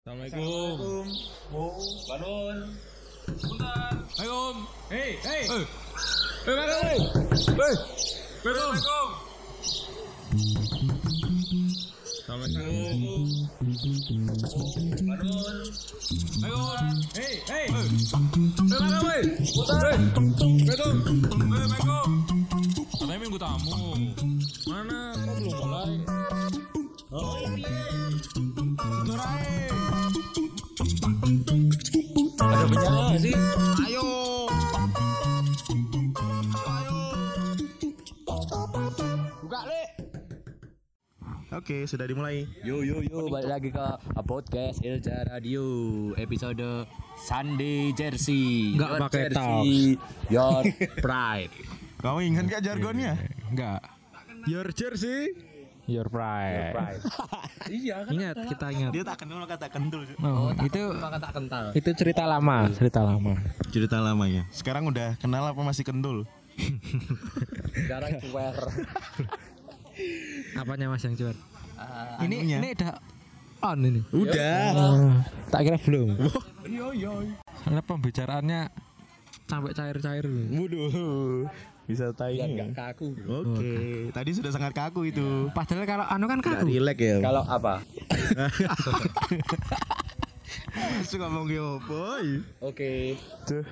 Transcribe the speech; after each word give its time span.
Assalamualaikum. 0.00 1.04
Bangun. 2.08 2.56
Assalamualaikum. 3.28 4.54
Hei, 4.88 5.20
hei. 5.20 5.44
Eh. 5.44 5.64
Eh, 6.48 6.54
mana 6.56 6.72
weh? 6.80 7.04
Weh. 7.52 7.76
Assalamualaikum. 8.40 9.08
Assalamualaikum. 12.00 13.28
Bangun. 15.04 15.68
Assalamualaikum. 15.68 16.96
Hei, 17.20 17.44
hei. 17.44 17.68
Eh, 17.68 17.84
mana 18.72 19.04
weh? 19.04 19.20
Eh. 19.20 19.36
Assalamualaikum. 19.52 20.24
Assalamualaikum. 20.40 22.08
Katanya 22.88 23.20
minggu 23.20 23.36
tamu. 23.36 23.89
Oke, 41.60 41.84
sudah 41.84 42.08
dimulai. 42.08 42.48
Yo 42.64 42.80
yo 42.80 43.04
yo 43.04 43.28
balik 43.28 43.52
lagi 43.52 43.68
ke 43.68 43.84
podcast 44.24 44.80
Ilja 44.80 45.28
Radio 45.28 45.60
episode 46.16 46.88
Sunday 47.20 47.92
Jersey. 47.92 48.80
Nggak 48.80 48.88
Your 48.88 49.00
pakai 49.04 49.24
jersey, 49.28 49.76
Your 50.32 50.64
pride. 51.04 51.52
Kamu 52.00 52.18
ingat 52.24 52.44
gak 52.48 52.62
jargonnya? 52.64 53.12
Enggak. 53.52 53.84
Your 54.48 54.72
jersey. 54.72 55.36
Your 55.84 56.08
pride. 56.08 56.80
Iya 57.68 58.08
kan. 58.08 58.12
Ingat, 58.16 58.34
kita 58.56 58.66
ingat. 58.72 58.90
Dia 58.96 59.04
tak 59.04 59.16
kenal 59.20 59.44
maka 59.44 59.60
tak 59.60 59.76
kentul. 59.76 60.08
Oh, 60.24 60.48
itu 60.64 60.80
Maka 60.96 61.20
tak 61.20 61.32
kental. 61.36 61.64
itu 61.76 61.90
cerita 61.92 62.24
lama, 62.24 62.72
cerita 62.72 63.04
lama. 63.04 63.36
Cerita 63.68 64.00
lamanya. 64.00 64.48
Sekarang 64.48 64.88
udah 64.88 65.20
kenal 65.20 65.44
apa 65.44 65.60
masih 65.60 65.84
kentul? 65.84 66.24
Sekarang 67.76 68.16
cuer. 68.16 68.56
Apanya 70.60 70.88
Mas 70.88 71.04
yang 71.04 71.14
cuat? 71.80 72.22
ini 72.22 72.34
anunya. 72.38 72.58
ini 72.58 72.68
udah 72.72 72.92
on 73.60 73.78
ini. 73.82 74.00
Udah. 74.10 74.64
Oh, 74.72 75.10
tak 75.48 75.60
kira 75.62 75.78
belum. 75.78 76.08
Yo 76.66 76.86
yo. 76.92 77.12
Karena 77.60 77.80
pembicaraannya 77.80 78.60
sampai 79.44 79.72
cair-cair. 79.72 80.24
Waduh. 80.24 81.44
Bisa 81.84 82.08
Biar 82.08 82.14
tanya. 82.14 82.70
enggak 82.70 82.94
kaku. 82.94 83.12
Oke. 83.26 83.74
Tadi 84.10 84.30
sudah 84.30 84.48
sangat 84.48 84.72
kaku 84.72 85.10
itu. 85.10 85.50
Padahal 85.50 85.84
kalau 85.84 86.04
anu 86.06 86.24
kan 86.24 86.38
Gak 86.38 86.62
kaku. 86.62 86.70
rilek 86.70 86.98
ya. 87.00 87.16
Kalau 87.18 87.42
apa? 87.42 87.80
Masuk 90.70 91.18
ngomong 91.18 91.46
boy. 91.82 92.26
Oke. 92.62 93.18
Tuh. 93.44 93.64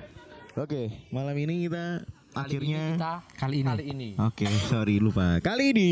Oke, 0.57 0.91
malam 1.09 1.33
ini 1.39 1.69
kita 1.69 2.03
akhirnya 2.35 2.93
kita 2.93 3.13
Kali 3.37 3.63
ini 3.63 3.69
kali 3.69 3.83
ini 3.87 4.09
Oke, 4.19 4.45
sorry 4.67 4.99
lupa. 4.99 5.39
Kali 5.39 5.71
ini 5.71 5.91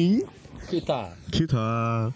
kita 0.66 1.14
kita 1.30 1.68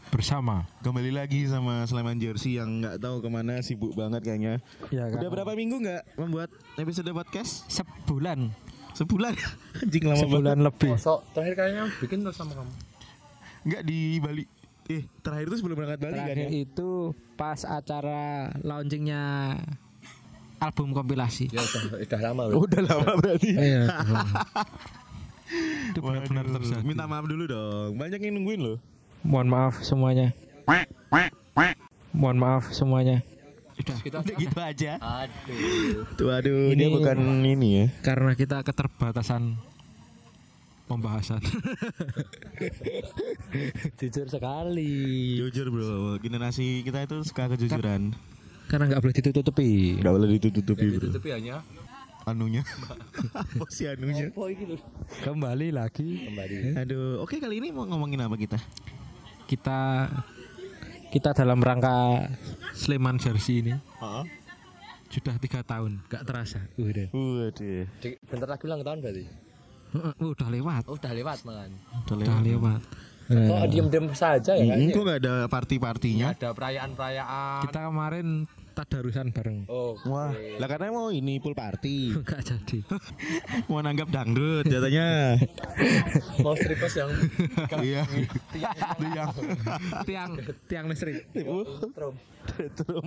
bersama. 0.09 0.65
kembali 0.81 1.13
lagi 1.13 1.45
sama 1.45 1.85
Sleman 1.85 2.17
Jersey 2.17 2.57
yang 2.57 2.81
nggak 2.81 2.97
tahu 2.97 3.21
ke 3.21 3.29
mana 3.29 3.61
sibuk 3.61 3.93
banget 3.93 4.25
kayaknya. 4.25 4.57
Ya 4.89 5.05
Udah 5.07 5.29
berapa 5.29 5.53
minggu 5.53 5.77
nggak 5.77 6.17
membuat 6.17 6.49
episode 6.75 7.05
podcast? 7.13 7.69
Sebulan. 7.69 8.49
Sebulan. 8.97 9.37
Anjing 9.85 10.03
lama 10.03 10.17
banget. 10.17 10.25
Sebulan 10.25 10.57
lebih. 10.65 10.91
Sok 10.97 11.19
terakhir 11.31 11.53
kayaknya 11.53 11.83
bikin 12.01 12.17
terus 12.25 12.35
sama 12.35 12.53
kamu. 12.57 12.71
Nggak 13.69 13.81
di 13.85 13.99
Bali. 14.17 14.43
Eh, 14.89 15.03
terakhir 15.21 15.45
itu 15.47 15.57
sebelum 15.61 15.75
berangkat 15.77 15.99
Bali 16.01 16.17
kan 16.17 16.25
Terakhir 16.25 16.49
ya? 16.49 16.49
itu 16.65 16.89
pas 17.37 17.59
acara 17.63 18.49
launchingnya 18.59 19.21
album 20.57 20.91
kompilasi. 20.91 21.47
Ya 21.53 21.61
udah 21.61 21.81
udah 22.01 22.19
lama 22.19 22.41
Udah 22.57 22.81
lama 22.83 23.11
berarti. 23.21 23.51
Iya. 23.53 23.83
itu 25.91 25.99
benar-benar 25.99 26.45
terjadi. 26.47 26.83
Minta 26.87 27.05
maaf 27.05 27.25
dulu 27.27 27.43
dong. 27.45 27.91
Banyak 27.99 28.19
yang 28.23 28.33
nungguin 28.39 28.59
loh. 28.63 28.77
Mohon 29.21 29.47
maaf 29.51 29.73
semuanya. 29.83 30.31
Mohon 32.11 32.37
maaf 32.39 32.63
semuanya. 32.71 33.21
kita 33.81 34.21
Udah 34.21 34.37
gitu 34.37 34.59
aja. 34.61 34.91
aduh 35.01 36.05
Tuh 36.13 36.29
aduh, 36.29 36.69
Ini- 36.69 36.77
dia 36.77 36.89
bukan 36.93 37.17
ini 37.41 37.69
ya. 37.81 37.85
Karena 38.05 38.37
kita 38.37 38.61
keterbatasan 38.61 39.57
pembahasan. 40.85 41.41
jujur 43.99 44.27
sekali 44.27 44.91
Jujur 45.39 45.71
bro, 45.71 46.19
generasi 46.21 46.83
kita 46.85 47.07
itu 47.09 47.25
suka 47.25 47.49
kejujuran. 47.55 48.13
Karena 48.69 48.83
nggak 48.91 49.01
boleh 49.01 49.15
ditutupi. 49.17 49.71
Nggak 49.97 50.13
boleh 50.13 50.27
ditutupi 50.37 50.85
bro. 50.93 51.09
tapi 51.09 51.29
hanya 51.33 51.65
Anunya. 52.23 52.61
Apa 53.33 53.65
sih 53.67 53.85
anunya? 53.85 54.29
Kembali 55.19 55.67
lagi 55.69 56.21
kembali 56.23 56.77
Aduh, 56.77 57.19
oke 57.19 57.35
kali 57.35 57.57
ini 57.57 57.69
mau 57.69 57.83
ngomongin 57.83 58.21
apa 58.21 58.35
kita? 58.35 58.59
kita 59.43 60.07
kita 61.11 61.35
dalam 61.35 61.59
rangka 61.59 62.23
Sleman 62.71 63.19
Jersey 63.19 63.59
ini 63.59 63.75
sudah 65.11 65.35
tiga 65.37 65.59
tahun, 65.59 65.99
nggak 66.07 66.23
terasa. 66.23 66.63
Udah, 66.77 67.11
Waduh. 67.11 67.83
Di- 67.99 68.15
bentar 68.23 68.47
lagi 68.47 68.63
ulang 68.63 68.79
tahun 68.79 68.97
berarti 69.01 69.23
udah 70.23 70.47
lewat, 70.47 70.83
oh 70.87 70.95
udah 70.95 71.11
lewat 71.11 71.43
makan 71.43 71.71
Udah 72.07 72.15
udah 72.15 72.37
lewat. 72.39 72.79
lewat. 72.79 72.81
kok 73.27 73.35
Nah, 73.53 73.63
diem 73.65 73.87
diem 73.87 74.07
saja 74.11 74.51
ya 74.53 74.63
Mm, 74.63 74.71
kayaknya 74.71 74.91
kok 74.91 75.03
nggak 75.03 75.19
ada 75.19 75.35
party-partinya? 75.47 76.27
ada 76.31 76.49
perayaan 76.51 76.91
perayaan 76.93 77.59
kita 77.61 77.79
kemarin 77.85 78.27
tadarusan 78.73 79.29
bareng. 79.29 79.67
oh 79.67 79.99
Wah, 80.03 80.31
lah 80.31 80.65
karena 80.65 80.89
mau 80.89 81.09
ini 81.09 81.37
pool 81.37 81.51
party. 81.51 82.11
Nggak 82.17 82.41
jadi. 82.41 82.79
mau 83.69 83.79
nanggap 83.79 84.07
dangdut 84.07 84.63
katanya. 84.65 85.35
mau 86.43 86.55
strippers 86.55 86.95
yang 86.95 87.11
Iya. 87.77 88.03
Yang 88.97 89.29
tiang 90.03 90.31
tiang 90.65 90.85
listrik. 90.87 91.27
trom 91.91 92.15
Retrum. 92.51 93.05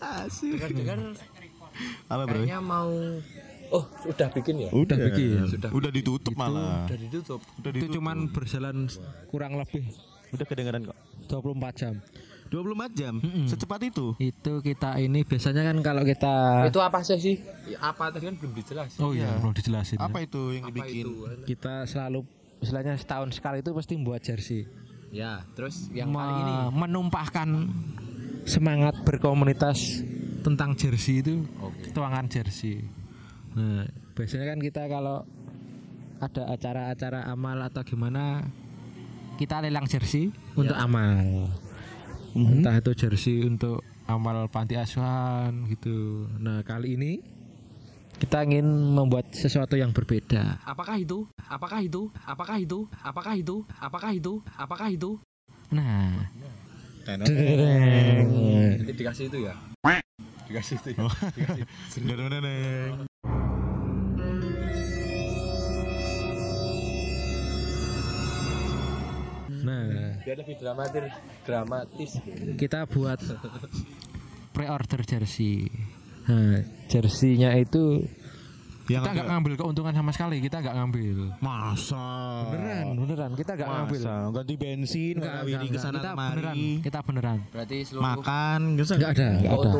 Asik. 0.00 0.56
dengar 0.72 0.98
Apa 2.06 2.22
bro? 2.24 2.34
kayaknya 2.38 2.58
mau 2.58 2.90
oh 3.70 3.84
sudah 4.00 4.28
bikin 4.30 4.54
ya 4.58 4.70
Udah 4.70 4.96
bikin. 4.98 5.46
Sudah. 5.46 5.70
Udah 5.70 5.90
ditutup 5.90 6.34
malah. 6.34 6.84
udah 6.84 6.98
ditutup 6.98 7.40
Udah 7.56 7.70
Itu 7.70 7.76
ditutup. 7.78 7.94
cuman 7.94 8.16
berjalan 8.28 8.76
kurang 9.28 9.54
lebih 9.54 9.84
udah 10.30 10.46
kedengeran 10.46 10.82
kok. 10.86 10.98
24 11.26 11.74
jam. 11.76 11.94
24 12.50 12.66
jam. 12.92 13.14
Secepat 13.44 13.80
itu. 13.84 14.12
Itu 14.16 14.58
kita 14.58 14.98
ini 14.98 15.22
biasanya 15.22 15.62
kan 15.64 15.76
kalau 15.80 16.02
kita 16.02 16.66
itu 16.66 16.78
apa 16.78 16.98
sih 17.00 17.16
sih 17.16 17.36
Ya, 17.64 17.78
apa 17.86 18.10
tadi 18.10 18.26
kan 18.26 18.34
belum 18.34 18.52
dijelasin 18.52 18.98
Oh 18.98 19.10
iya, 19.10 19.30
perlu 19.32 19.52
dijelasin. 19.52 19.96
ya. 19.96 20.04
Apa 20.04 20.18
itu 20.20 20.42
yang 20.52 20.64
apa 20.64 20.74
dibikin? 20.76 21.04
itu 21.06 21.14
Kita 21.46 21.74
selalu 21.84 22.26
istilahnya 22.58 22.94
setahun 22.94 23.30
sekali 23.32 23.60
itu 23.60 23.70
pasti 23.70 23.92
membuat 23.94 24.20
jersey. 24.20 24.66
ya 25.10 25.42
terus 25.52 25.90
yang 25.90 26.06
Me- 26.06 26.18
kali 26.18 26.32
ini 26.36 26.54
menumpahkan 26.72 27.48
semangat 28.44 28.94
berkomunitas 29.02 30.06
tentang 30.40 30.72
jersey 30.72 31.18
itu 31.18 31.42
Oke. 31.58 31.90
tuangan 31.90 32.26
jersey. 32.26 32.86
Nah, 33.52 33.84
biasanya 34.12 34.46
kan 34.48 34.58
kita 34.58 34.82
kalau 34.86 35.26
ada 36.16 36.42
acara-acara 36.48 37.26
amal 37.26 37.58
atau 37.60 37.82
gimana 37.82 38.44
kita 39.34 39.58
lelang 39.58 39.84
jersey 39.84 40.28
untuk 40.52 40.74
amal. 40.74 41.48
Entah 42.34 42.78
itu 42.78 42.90
jersey 42.94 43.42
untuk 43.42 43.82
amal 44.06 44.46
panti 44.46 44.78
asuhan 44.78 45.66
gitu. 45.70 46.26
Nah, 46.38 46.62
kali 46.62 46.94
ini 46.94 47.12
kita 48.20 48.44
ingin 48.44 48.66
membuat 48.66 49.32
sesuatu 49.32 49.80
yang 49.80 49.90
berbeda. 49.96 50.60
apakah 50.68 51.00
itu? 51.00 51.24
Apakah 51.48 51.80
itu? 51.80 52.12
Apakah 52.28 52.56
itu? 52.60 52.78
Apakah 53.00 53.34
itu? 53.34 53.56
Apakah 53.80 54.10
itu? 54.12 54.32
Apakah 54.60 54.88
itu? 54.92 55.10
Nah, 55.72 56.28
nanti 57.06 58.92
dikasih 58.92 59.26
itu 59.32 59.38
ya? 59.48 59.54
Dikasih 60.50 60.76
itu 60.82 60.88
ya? 60.98 61.06
Deng-deng-deng. 61.96 63.06
nah 69.62 70.16
biar 70.24 70.36
lebih 70.40 70.56
dramatis 70.58 71.12
dramatis 71.44 72.10
kita 72.56 72.86
buat 72.88 73.20
pre-order 74.50 75.00
jersey. 75.06 75.70
Nah, 76.26 76.62
jerseynya 76.86 77.54
itu 77.58 78.04
Yang 78.90 79.06
kita 79.06 79.10
nggak 79.14 79.28
ngambil 79.30 79.52
keuntungan 79.54 79.94
sama 79.94 80.10
sekali, 80.10 80.42
kita 80.42 80.58
nggak 80.58 80.74
ngambil. 80.74 81.16
Masa? 81.38 82.10
Beneran, 82.50 82.98
beneran 82.98 83.30
kita 83.38 83.54
nggak 83.54 83.68
ngambil. 83.70 84.00
Masa? 84.02 84.34
Ganti 84.34 84.54
bensin, 84.58 85.14
Nggak, 85.22 85.34
ke 85.46 85.78
sana 85.78 85.98
kita 86.02 86.10
beneran, 86.10 86.56
kemari. 86.58 86.82
kita 86.82 86.98
beneran. 87.06 87.38
berarti 87.54 87.76
seluruh 87.86 88.02
Makan. 88.02 88.60
Nggak 88.74 89.10
ada, 89.14 89.28
ada. 89.46 89.70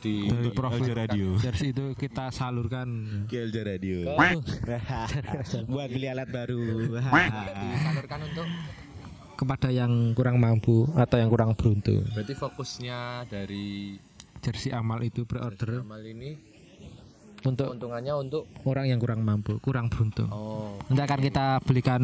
Di 0.00 0.26
Dari 0.32 0.50
Elja 0.50 0.94
Radio. 0.96 1.36
jersey 1.36 1.76
itu 1.76 1.92
kita 1.92 2.32
salurkan. 2.32 2.88
Kelja 3.28 3.62
Radio. 3.62 4.16
Buat 5.72 5.88
beli 5.92 6.08
alat 6.08 6.28
baru. 6.32 6.96
disalurkan 6.96 8.20
untuk 8.24 8.48
kepada 9.36 9.72
yang 9.72 10.12
kurang 10.12 10.36
mampu 10.36 10.88
atau 10.96 11.16
yang 11.16 11.28
kurang 11.32 11.52
beruntung. 11.56 12.04
Berarti 12.12 12.34
fokusnya 12.36 13.28
dari 13.28 13.96
Jersey 14.40 14.72
amal 14.72 15.04
itu 15.04 15.28
pre-order 15.28 15.84
amal 15.84 16.00
ini 16.00 16.49
untuk 17.44 17.72
keuntungannya 17.72 18.12
untuk 18.16 18.44
orang 18.68 18.90
yang 18.90 18.98
kurang 19.00 19.24
mampu, 19.24 19.56
kurang 19.64 19.88
beruntung. 19.88 20.28
oh 20.28 20.76
Nanti 20.88 21.02
akan 21.04 21.20
kita 21.24 21.46
belikan 21.64 22.02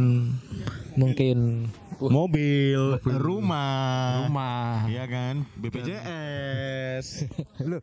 mungkin 0.97 1.69
Mobil, 1.97 3.01
rumah, 3.09 4.29
rumah. 4.29 4.85
Iya 4.85 5.09
kan? 5.09 5.49
BPJS. 5.57 7.25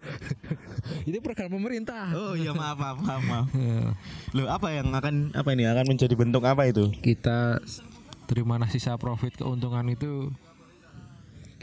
Itu 1.09 1.17
program 1.25 1.49
pemerintah. 1.49 2.13
Oh 2.13 2.37
iya 2.37 2.53
maaf 2.53 2.77
maaf 2.77 2.97
maaf. 3.01 3.21
maaf. 3.25 3.47
Loh 4.37 4.47
apa 4.53 4.69
yang 4.69 4.93
akan 4.93 5.33
apa 5.33 5.49
ini 5.57 5.65
akan 5.65 5.85
menjadi 5.89 6.13
bentuk 6.13 6.45
apa 6.45 6.69
itu? 6.69 6.93
Kita 7.01 7.57
dari 8.29 8.43
mana 8.45 8.69
sisa 8.69 8.93
profit 9.01 9.33
keuntungan 9.41 9.89
itu 9.89 10.29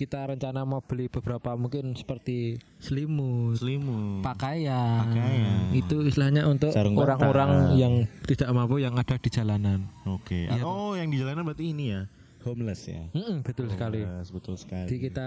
kita 0.01 0.25
rencana 0.27 0.65
mau 0.65 0.81
beli 0.81 1.07
beberapa 1.07 1.53
mungkin 1.53 1.93
seperti 1.93 2.57
selimut, 2.81 3.61
Selimut. 3.61 4.25
pakaian. 4.25 5.05
Pakaian. 5.05 5.61
Itu 5.71 6.01
istilahnya 6.03 6.49
untuk 6.49 6.73
orang-orang 6.73 7.77
yang 7.77 7.95
tidak 8.25 8.49
mampu 8.49 8.81
yang 8.81 8.97
ada 8.97 9.15
di 9.15 9.29
jalanan. 9.29 9.85
Oke. 10.09 10.49
Iya, 10.49 10.65
oh 10.65 10.97
yang 10.97 11.13
di 11.13 11.21
jalanan 11.21 11.45
berarti 11.45 11.69
ini 11.69 11.93
ya. 11.93 12.09
Homeless 12.41 12.89
ya. 12.89 13.05
Mm-mm, 13.13 13.45
betul 13.45 13.69
sekali. 13.69 14.01
Homeless, 14.01 14.29
betul 14.33 14.57
sekali. 14.57 14.89
Jadi 14.89 14.99
kita 15.05 15.27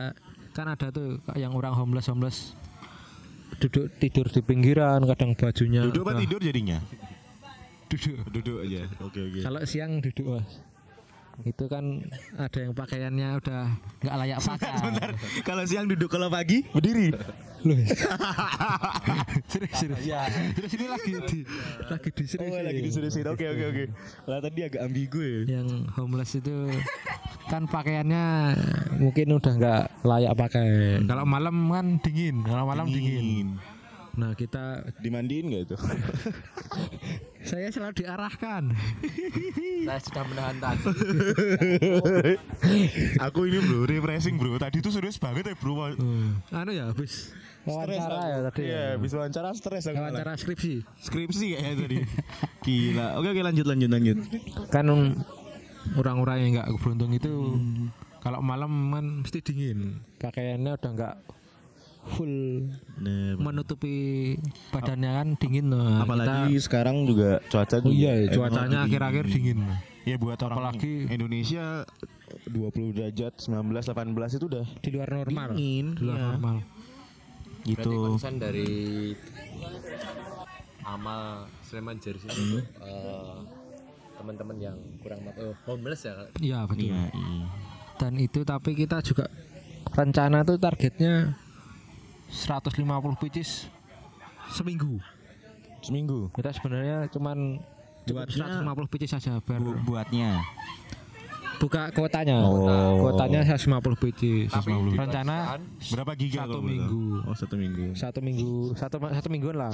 kan 0.51 0.65
ada 0.67 0.89
tuh 0.89 1.21
yang 1.37 1.53
orang 1.53 1.77
homeless 1.77 2.09
homeless 2.09 2.57
duduk 3.61 3.93
tidur 4.01 4.25
di 4.27 4.41
pinggiran, 4.41 5.05
kadang 5.05 5.37
bajunya 5.37 5.85
Duduk 5.85 6.01
apa 6.03 6.17
udah- 6.17 6.21
tidur 6.25 6.41
jadinya? 6.41 6.81
Duduk. 7.85 8.17
Duduk 8.33 8.57
aja. 8.65 8.89
Oke 8.99 9.21
oke. 9.21 9.39
Kalau 9.45 9.61
siang 9.63 10.01
duduk 10.01 10.25
mas. 10.33 10.49
Itu 11.41 11.65
kan 11.65 12.05
ada 12.37 12.59
yang 12.61 12.77
pakaiannya 12.77 13.29
udah 13.41 13.61
nggak 14.05 14.15
layak 14.21 14.39
pakai. 14.45 14.71
Kalau 15.41 15.63
siang 15.65 15.89
duduk 15.89 16.13
kalau 16.13 16.29
pagi 16.29 16.61
berdiri. 16.69 17.09
Loh. 17.63 17.79
serius 19.51 19.73
serius. 19.79 20.03
Terus 20.53 20.71
ini 20.77 20.85
lagi 20.91 21.13
di 21.25 21.39
lagi 21.89 22.09
di 22.11 22.25
serius. 22.29 22.51
Oh 22.53 22.61
lagi 22.61 22.81
diseriusin. 22.85 23.25
Oke 23.33 23.45
oke 23.49 23.63
oke. 23.71 23.83
Lah 24.29 24.39
tadi 24.43 24.59
agak 24.67 24.81
ambigu 24.83 25.19
ya. 25.23 25.57
Yang 25.57 25.89
homeless 25.97 26.37
itu 26.37 26.69
kan 27.49 27.65
pakaiannya 27.65 28.25
mungkin 28.99 29.27
udah 29.33 29.53
nggak 29.57 29.83
layak 30.05 30.33
pakai. 30.37 30.67
Kalau 31.07 31.25
malam 31.25 31.55
kan 31.71 31.87
dingin. 32.03 32.45
Kalau 32.45 32.67
malam 32.67 32.85
dingin. 32.91 33.57
Nah 34.13 34.37
kita 34.37 34.85
Dimandiin 35.01 35.49
nggak 35.49 35.63
itu? 35.65 35.77
saya 37.43 37.67
selalu 37.69 37.93
diarahkan. 38.03 38.71
saya 39.87 39.99
sudah 39.99 40.23
menahan 40.31 40.57
tadi 40.63 40.83
Aku 43.27 43.39
ini 43.45 43.59
bro 43.59 43.83
refreshing 43.83 44.35
bro. 44.39 44.55
Tadi 44.55 44.79
tuh 44.79 44.95
serius 44.95 45.19
banget 45.19 45.51
ya 45.51 45.55
bro. 45.59 45.91
Hmm. 45.91 46.39
Anu 46.55 46.71
ya 46.71 46.87
habis 46.89 47.35
wawancara 47.67 48.19
ya 48.31 48.37
tadi. 48.47 48.61
Iya, 48.67 48.83
ya. 48.95 48.99
bisa 48.99 49.19
wawancara 49.19 49.51
stres 49.55 49.83
aku. 49.91 49.99
Wawancara 49.99 50.39
skripsi. 50.39 50.73
Skripsi 51.03 51.45
kayaknya 51.59 51.73
tadi. 51.83 51.97
Gila. 52.65 53.07
Oke 53.19 53.27
oke 53.35 53.41
lanjut 53.43 53.65
lanjut 53.67 53.89
lanjut. 53.91 54.17
Kan 54.71 54.87
orang-orang 55.99 56.37
yang 56.47 56.51
nggak 56.59 56.69
beruntung 56.79 57.11
itu 57.11 57.59
kalau 58.23 58.39
malam 58.39 58.71
kan 58.95 59.05
mesti 59.27 59.43
dingin. 59.43 59.99
Pakaiannya 60.23 60.79
udah 60.79 60.91
nggak 60.95 61.15
full 62.05 62.67
Nah, 62.95 63.35
menutupi 63.35 64.35
badannya 64.69 65.11
kan 65.13 65.27
dingin 65.35 65.67
nah, 65.67 66.03
apalagi 66.03 66.53
kita- 66.53 66.63
sekarang 66.63 67.03
juga 67.03 67.39
cuaca 67.45 67.79
Oh 67.79 67.89
iya, 67.89 68.13
juga- 68.23 68.47
cuacanya 68.47 68.79
akhir-akhir 68.85 69.25
dingin. 69.27 69.59
Ya 70.03 70.15
buat 70.15 70.35
orang 70.37 70.57
Apalagi- 70.75 71.07
Indonesia 71.07 71.87
20 72.45 72.91
derajat 72.91 73.33
19 73.39 73.87
18 73.87 74.35
itu 74.35 74.45
udah 74.45 74.65
Di 74.77 74.89
luar 74.89 75.09
normal. 75.09 75.47
dingin. 75.51 75.85
Di 75.93 76.01
luar 76.01 76.17
Iya. 76.17 76.27
normal. 76.29 76.57
berarti 77.63 77.79
Gitu. 77.79 77.95
konsen 77.95 78.35
dari 78.37 78.71
amal 80.83 81.47
Sleman 81.63 81.95
Jersey 81.97 82.27
Hmm. 82.27 82.59
untuk 82.59 82.65
eh, 82.83 83.35
teman-teman 84.13 84.57
yang 84.61 84.75
kurang 84.99 85.23
mampu 85.23 85.39
eh, 85.41 85.55
homeless 85.63 86.01
ya 86.03 86.13
Iya 86.37 86.59
betul. 86.65 86.91
Iya, 86.91 87.03
iya. 87.09 87.45
Dan 87.95 88.13
itu 88.17 88.43
tapi 88.43 88.75
kita 88.75 88.99
juga 88.99 89.31
rencana 89.89 90.43
tuh 90.43 90.57
targetnya 90.57 91.39
150 92.29 92.79
pieces 93.17 93.67
seminggu. 94.49 94.99
Seminggu. 95.79 96.31
Kita 96.31 96.51
sebenarnya 96.51 97.09
cuman 97.09 97.59
Buatnya- 98.03 98.63
150 98.63 98.87
pieces 98.87 99.09
saja 99.11 99.39
biar 99.39 99.59
Bu- 99.59 99.79
buatnya. 99.85 100.43
buka 101.55 101.87
kuotanya. 101.95 102.43
Oh. 102.43 102.99
Kuotanya 102.99 103.39
150 103.41 103.95
pieces. 103.95 104.51
Tapi 104.51 104.71
rencana 104.93 105.55
Berapa 105.79 106.11
giga 106.13 106.43
Satu 106.43 106.59
minggu. 106.59 107.03
Oh, 107.23 107.35
satu 107.35 107.55
minggu. 107.55 107.85
satu 107.95 108.19
minggu 108.19 108.51
satu 108.75 108.95
satu 108.99 109.27
mingguan 109.27 109.55
lah. 109.57 109.71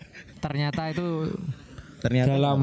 Ternyata 0.44 0.90
itu 0.90 1.30
Ternyata 1.98 2.30
dalam 2.30 2.60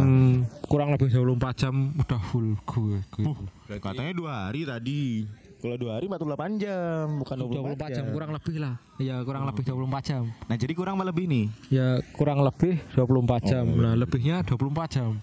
kurang 0.63 0.95
lebih 0.95 1.11
24 1.11 1.55
jam 1.59 1.91
udah 1.93 2.19
full 2.31 2.55
gue. 2.57 2.99
gue. 3.11 3.23
Uh, 3.27 3.79
katanya 3.79 4.11
dua 4.11 4.47
hari 4.47 4.63
tadi. 4.63 5.27
Kalau 5.65 5.81
dua 5.81 5.97
hari 5.97 6.05
48 6.05 6.61
jam, 6.61 7.05
bukan 7.17 7.35
24 7.41 7.89
jam 7.89 8.05
kurang 8.13 8.29
lebih 8.29 8.55
lah. 8.61 8.77
Ya 8.95 9.17
kurang 9.25 9.49
lebih 9.49 9.65
24 9.65 10.05
jam. 10.05 10.23
Nah, 10.45 10.55
jadi 10.55 10.73
kurang 10.73 10.93
apa 10.95 11.09
lebih 11.09 11.25
nih? 11.25 11.45
Ya 11.73 11.87
kurang 12.13 12.39
lebih 12.39 12.77
24 12.93 13.49
jam. 13.49 13.65
Oh, 13.65 13.81
Nah, 13.81 13.97
lebihnya 13.97 14.45
24 14.45 14.93
jam. 14.93 15.17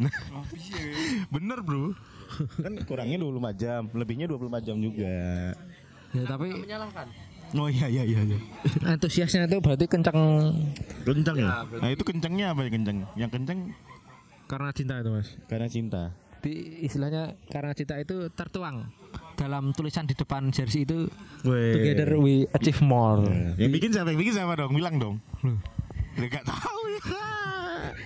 Bener, 1.34 1.58
Bro. 1.62 1.94
kan 2.58 2.74
kurangnya 2.82 3.20
24 3.20 3.54
jam, 3.54 3.82
lebihnya 3.92 4.26
24 4.26 4.66
jam 4.66 4.76
juga. 4.76 5.12
Ya 6.10 6.22
tapi 6.26 6.48
menyalahkan 6.50 7.06
Oh 7.52 7.68
iya 7.68 7.84
iya 7.84 8.02
iya. 8.02 8.20
iya. 8.24 8.38
antusiasnya 8.82 9.44
itu 9.44 9.60
berarti 9.60 9.84
kencang 9.84 10.16
Kencang 11.04 11.36
ya? 11.36 11.44
Ya, 11.44 11.56
berarti- 11.62 11.82
Nah, 11.84 11.90
itu 11.92 12.02
kencangnya 12.02 12.46
apa 12.50 12.60
ya 12.64 12.70
kencang? 12.72 12.98
Yang 13.14 13.30
kencang 13.30 13.58
karena 14.44 14.70
cinta 14.72 14.94
itu, 14.98 15.10
Mas. 15.12 15.28
karena 15.46 15.68
cinta. 15.68 16.02
Di 16.40 16.52
istilahnya 16.82 17.36
karena 17.46 17.70
cinta 17.72 17.94
itu 17.96 18.26
tertuang 18.28 18.88
dalam 19.34 19.72
tulisan 19.72 20.04
di 20.04 20.12
depan 20.12 20.48
jersey 20.48 20.82
itu 20.82 21.08
Weh. 21.42 21.72
together 21.74 22.16
we 22.16 22.44
achieve 22.52 22.78
more. 22.80 23.22
Yang 23.56 23.70
bikin 23.72 23.88
siapa? 23.90 24.08
Yang 24.08 24.20
bikin 24.20 24.32
siapa 24.34 24.52
dong? 24.54 24.72
Bilang 24.72 24.96
dong. 24.96 25.16
Loh. 25.40 25.58
Udah 26.12 26.28
gak 26.30 26.44
tahu 26.44 26.80
ya. 26.86 27.00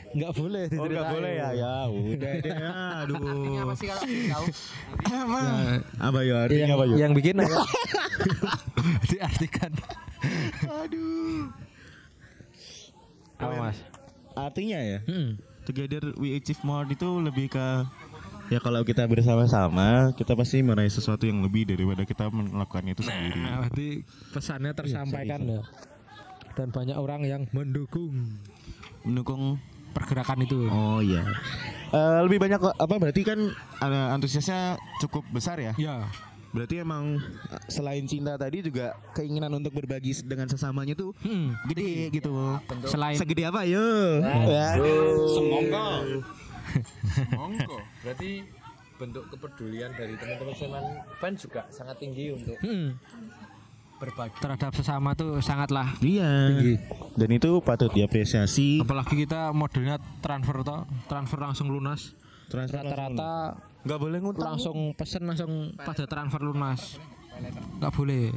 Nggak 0.08 0.32
boleh 0.32 0.62
Oh 0.64 0.70
diceritain. 0.72 0.96
gak 0.96 1.06
boleh 1.12 1.32
ya? 1.34 1.48
Ya 1.52 1.74
udah 1.86 2.32
deh. 2.38 2.52
Aduh. 2.96 3.60
apa 3.60 3.72
sih 3.74 3.86
kalau 3.86 4.02
tahu 4.02 4.46
Apa? 5.04 5.38
Ya, 5.38 5.54
Apa 6.00 6.18
ya? 6.20 6.34
Artinya 6.40 6.62
yang, 6.62 6.72
apa 6.72 6.84
ya? 6.84 6.96
yang 6.96 7.12
bikin 7.12 7.34
apa? 7.36 7.60
diartikan 9.10 9.72
Aduh. 10.64 11.52
apa 13.36 13.54
mas? 13.60 13.76
Artinya 14.32 14.78
ya? 14.78 14.98
Hmm. 15.04 15.36
Together 15.62 16.14
we 16.16 16.32
achieve 16.32 16.62
more 16.62 16.86
itu 16.86 17.08
lebih 17.18 17.50
ke 17.50 17.66
ya 18.52 18.58
kalau 18.62 18.80
kita 18.86 19.06
bersama-sama 19.06 20.14
kita 20.14 20.32
pasti 20.38 20.62
meraih 20.62 20.92
sesuatu 20.92 21.26
yang 21.26 21.42
lebih 21.42 21.66
daripada 21.66 22.06
kita 22.06 22.30
melakukannya 22.30 22.92
itu 22.94 23.02
sendiri. 23.02 23.40
Nah, 23.42 23.66
berarti 23.66 23.88
pesannya 24.30 24.72
tersampaikan 24.72 25.40
ya. 25.44 25.62
Dan 26.56 26.72
banyak 26.72 26.96
orang 26.96 27.22
yang 27.28 27.42
mendukung 27.52 28.40
Mendukung 29.06 29.60
pergerakan 29.94 30.42
itu. 30.42 30.66
Oh 30.66 30.98
iya. 30.98 31.22
Eh, 31.94 32.20
lebih 32.26 32.42
banyak 32.42 32.58
apa 32.58 32.94
berarti 32.98 33.22
kan 33.22 33.38
ada 33.78 34.12
antusiasnya 34.18 34.76
cukup 34.98 35.22
besar 35.30 35.62
ya? 35.62 35.72
Ya, 35.78 36.10
Berarti 36.56 36.80
emang 36.80 37.20
eh, 37.52 37.62
selain 37.68 38.08
cinta 38.08 38.40
tadi 38.40 38.64
juga 38.64 38.96
keinginan 39.12 39.52
untuk 39.52 39.76
berbagi 39.76 40.16
dengan 40.24 40.48
sesamanya 40.48 40.96
tuh 40.96 41.12
hmm. 41.20 41.68
gede 41.68 42.08
gitu. 42.16 42.32
selain 42.88 43.20
Segede 43.20 43.44
apa 43.44 43.68
yo? 43.68 43.84
Ya. 44.48 44.80
semongko 45.36 45.88
semongko 47.08 47.76
berarti 48.00 48.30
bentuk 48.96 49.24
kepedulian 49.28 49.92
dari 49.92 50.14
teman-teman 50.14 50.54
Sleman 50.54 50.84
fans 51.16 51.38
juga 51.38 51.62
sangat 51.68 51.96
tinggi 51.96 52.32
untuk 52.32 52.56
hmm, 52.58 52.96
berbagi 53.96 54.36
terhadap 54.38 54.72
sesama 54.72 55.12
tuh 55.12 55.40
sangatlah 55.40 55.96
Iya. 56.00 56.52
tinggi. 56.52 56.74
Dan 57.12 57.28
itu 57.30 57.60
patut 57.60 57.88
diapresiasi. 57.88 58.80
Apalagi 58.80 59.16
kita 59.18 59.52
modelnya 59.52 59.96
transfer 60.20 60.60
toh, 60.60 60.84
transfer 61.08 61.40
langsung 61.40 61.68
lunas. 61.68 62.12
Transfer 62.46 62.84
Rata-rata 62.84 63.56
nggak 63.82 63.98
boleh 63.98 64.18
ngutang. 64.20 64.44
langsung 64.52 64.92
pesen 64.92 65.24
langsung 65.24 65.52
pada 65.76 66.04
transfer 66.04 66.40
lunas. 66.40 67.00
Nggak 67.76 67.92
boleh. 67.92 68.32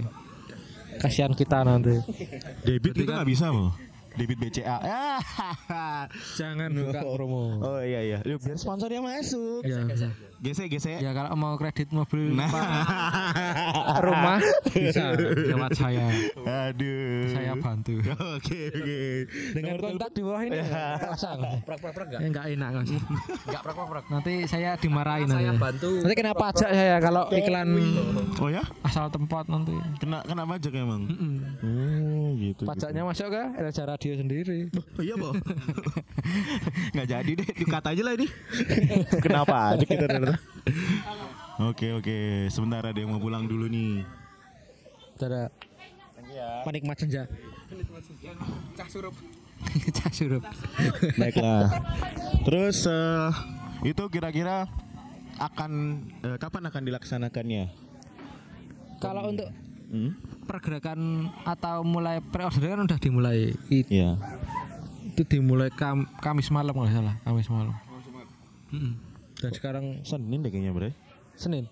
Kasihan 0.97 1.31
kita 1.31 1.63
nanti. 1.63 1.95
Debit 2.63 2.95
itu 2.95 3.03
nggak 3.05 3.27
bisa 3.27 3.51
loh. 3.51 3.75
Debit 4.19 4.37
BCA. 4.37 4.77
Ah, 4.77 6.03
Jangan 6.39 6.67
buka 6.69 6.99
promo. 7.01 7.57
Oh 7.59 7.79
iya 7.79 8.03
iya. 8.03 8.17
Yuk, 8.21 8.37
biar 8.37 8.55
sponsornya 8.55 8.99
masuk. 8.99 9.63
Ya, 9.63 9.87
ya. 9.87 10.11
Gesek 10.39 10.67
gesek. 10.69 10.99
ya 10.99 11.11
kalau 11.11 11.35
mau 11.35 11.55
kredit 11.55 11.87
mobil 11.89 12.31
Nah. 12.31 12.47
Pak, 12.47 12.67
rumah 14.05 14.39
bisa 14.65 15.11
lewat 15.15 15.71
saya. 15.73 16.07
Aduh. 16.69 17.27
Saya 17.29 17.53
bantu. 17.55 17.99
Oke 18.35 18.71
oke. 18.71 18.99
Dengan 19.51 19.75
kontak 19.77 20.09
di 20.11 20.21
bawah 20.21 20.41
ini 20.41 20.59
pasang. 20.63 21.39
Prak 21.61 21.79
prak 21.79 21.91
prak 21.91 22.07
enggak? 22.07 22.19
Ya 22.19 22.27
enggak 22.27 22.45
enak 22.49 22.67
nggak 22.71 22.85
sih. 22.87 22.99
Enggak 23.45 23.61
prak 23.61 23.75
prak 23.75 23.87
prak. 23.89 24.03
Nanti 24.09 24.33
saya 24.45 24.69
dimarahin 24.75 25.27
Saya 25.27 25.51
nanti. 25.51 25.59
bantu. 25.59 25.89
Nanti 25.99 26.15
kena 26.15 26.33
pajak 26.33 26.69
saya 26.69 26.95
kalau 26.99 27.23
iklan 27.29 27.67
Oh 28.39 28.47
ya? 28.47 28.63
asal 28.81 29.07
tempat 29.07 29.43
nanti. 29.45 29.75
Kena 29.99 30.23
kena 30.23 30.43
pajak 30.45 30.71
emang. 30.73 31.03
Mm-mm. 31.05 31.33
Oh 31.59 32.08
gitu. 32.39 32.63
Pajaknya 32.63 33.03
masuk 33.03 33.27
ke 33.27 33.43
Elja 33.59 33.83
Radio 33.83 34.13
sendiri. 34.15 34.59
Oh 34.95 35.03
iya, 35.03 35.15
Bo. 35.19 35.35
Nggak 36.95 37.07
jadi 37.11 37.31
deh, 37.35 37.49
dikat 37.51 37.83
aja 37.83 38.01
lah 38.01 38.13
ini. 38.15 38.27
Kenapa 39.25 39.75
aja 39.75 39.83
kita 39.83 40.07
ternyata. 40.11 40.39
Oke 41.59 41.91
oke, 41.91 42.47
sebentar 42.47 42.79
ada 42.79 42.95
yang 42.95 43.11
mau 43.11 43.19
pulang 43.19 43.43
dulu 43.43 43.67
nih. 43.67 44.07
Cara 45.19 45.51
penikmat 46.63 46.95
senja. 46.95 47.27
Cah 48.79 48.87
surup. 48.87 49.15
Cah 49.91 50.11
surup. 50.15 50.43
Baiklah. 51.19 51.67
Terus 52.47 52.87
eh, 52.87 53.29
itu 53.83 54.03
kira-kira 54.07 54.71
akan 55.39 55.71
eh, 56.23 56.37
kapan 56.39 56.63
akan 56.71 56.81
dilaksanakannya? 56.87 57.63
Kalau 58.99 59.31
untuk 59.31 59.47
Hmm? 59.89 60.13
pergerakan 60.45 61.29
atau 61.41 61.81
mulai 61.81 62.21
pre-order 62.21 62.69
kan 62.69 62.85
udah 62.85 62.97
dimulai. 62.97 63.53
It- 63.69 63.89
Iya. 63.89 64.17
Itu 65.09 65.25
dimulai 65.25 65.69
kam 65.69 66.05
Kamis 66.21 66.49
malam 66.49 66.71
kalau 66.71 66.85
nggak 66.85 66.95
salah, 66.95 67.15
Kamis 67.21 67.49
malam. 67.49 67.75
Mm-mm. 68.69 68.93
Dan 69.39 69.51
sekarang 69.51 69.85
Senin 70.05 70.39
deh 70.41 70.49
kayaknya, 70.49 70.69
Bro. 70.69 70.93
Senin. 71.33 71.65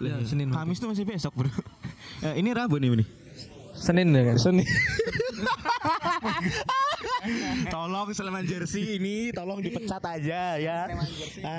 Ya, 0.00 0.16
Senin. 0.24 0.48
Kamis 0.48 0.78
tuh 0.78 0.88
masih 0.88 1.04
besok, 1.04 1.32
Bro. 1.36 1.50
Eh, 2.24 2.40
ini 2.40 2.50
Rabu 2.50 2.80
nih, 2.80 2.88
nih. 2.98 3.08
Senin 3.76 4.10
ya 4.10 4.32
kan? 4.32 4.36
Senin. 4.40 4.64
tolong 7.74 8.08
Sleman 8.10 8.44
Jersey 8.44 8.96
ini 8.96 9.30
tolong 9.30 9.58
dipecat 9.58 10.00
aja 10.00 10.56
ya. 10.56 10.78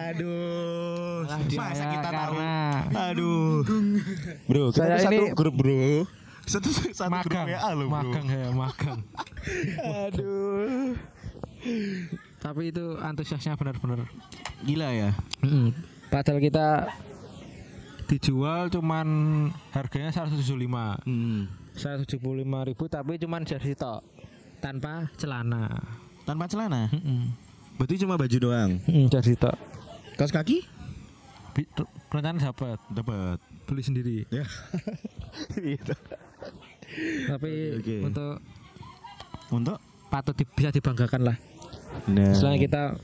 Aduh. 0.09 1.25
Masa 1.51 1.83
kita 1.87 2.09
tahu? 2.09 2.33
karena- 2.35 2.83
Aduh. 3.07 3.63
Bro, 4.45 4.63
kita 4.69 4.85
Saya 4.85 4.97
satu 5.01 5.23
ini- 5.23 5.33
grup, 5.33 5.55
Bro. 5.55 6.05
Satu 6.43 6.69
satu 6.73 6.89
grup 7.21 7.29
Magang, 7.29 7.45
WA 7.47 7.69
loh, 7.71 7.85
Bro. 7.85 7.93
magang 7.93 8.25
ya, 8.27 8.47
magang. 8.49 8.99
Aduh. 10.07 10.97
Tapi 12.39 12.61
itu 12.67 12.85
antusiasnya 12.97 13.53
benar-benar. 13.53 14.07
Gila 14.63 14.89
ya. 14.89 15.11
Mm-mm. 15.41 15.75
Padahal 16.09 16.39
kita 16.39 16.89
dijual 18.07 18.73
cuman 18.73 19.07
harganya 19.69 20.09
175 20.09 20.97
Hmm. 21.05 21.45
175 21.77 22.17
ribu 22.65 22.89
tapi 22.89 23.15
cuman 23.15 23.45
jersey 23.45 23.71
tok 23.71 24.01
tanpa 24.59 25.07
celana 25.15 25.71
Tanpa 26.21 26.45
celana. 26.45 26.85
Mm-mm. 26.89 27.33
Berarti 27.75 27.95
cuma 27.97 28.13
baju 28.13 28.37
doang. 28.37 28.77
Mm, 28.83 29.07
jersey 29.07 29.33
tok 29.33 29.55
Kaos 30.13 30.29
kaki? 30.29 30.61
Rencana 32.07 32.39
dapat 32.41 32.77
Dapat. 32.87 33.37
beli 33.65 33.81
sendiri 33.81 34.17
Ya. 34.29 34.43
Gitu. 35.55 35.93
tapi 37.27 37.51
Oke, 37.75 37.79
oke. 37.79 37.95
untuk 38.03 38.33
Untuk 39.49 39.77
patut 40.07 40.33
di- 40.33 40.49
bisa 40.49 40.69
dibanggakan 40.69 41.21
lah 41.23 41.37
nah. 42.05 42.33
Selain 42.33 42.57
kita 42.57 42.97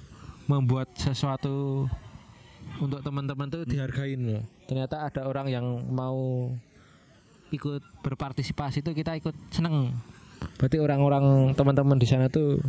membuat 0.46 0.90
sesuatu 0.94 1.86
untuk 2.78 3.02
teman-teman 3.02 3.48
tuh 3.48 3.64
dihargain 3.64 4.20
loh. 4.20 4.44
Ternyata 4.66 5.02
ada 5.04 5.22
orang 5.24 5.48
yang 5.48 5.66
mau 5.88 6.50
ikut 7.50 7.82
berpartisipasi 8.02 8.82
itu 8.82 8.92
kita 8.92 9.16
ikut 9.16 9.34
seneng. 9.50 9.94
Berarti 10.58 10.78
orang-orang 10.80 11.56
teman-teman 11.58 11.98
di 11.98 12.08
sana 12.08 12.30
tuh 12.30 12.62